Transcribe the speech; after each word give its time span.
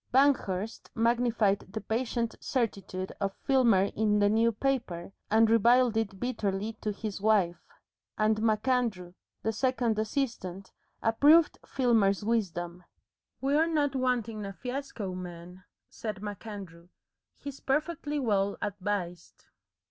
Banghurst 0.11 0.89
magnified 0.95 1.59
the 1.71 1.79
patient 1.79 2.33
certitude 2.39 3.11
of 3.21 3.35
Filmer 3.43 3.83
in 3.95 4.17
the 4.17 4.29
New 4.29 4.51
Paper, 4.51 5.11
and 5.29 5.47
reviled 5.47 5.95
it 5.95 6.19
bitterly 6.19 6.73
to 6.81 6.91
his 6.91 7.21
wife, 7.21 7.61
and 8.17 8.41
MacAndrew, 8.41 9.13
the 9.43 9.51
second 9.53 9.99
assistant, 9.99 10.71
approved 11.03 11.59
Filmer's 11.67 12.25
wisdom. 12.25 12.83
"We're 13.41 13.67
not 13.67 13.95
wanting 13.95 14.43
a 14.43 14.53
fiasco, 14.53 15.13
man," 15.13 15.65
said 15.87 16.23
MacAndrew. 16.23 16.87
"He's 17.37 17.59
perfectly 17.59 18.19
well 18.19 18.57
advised." 18.59 19.45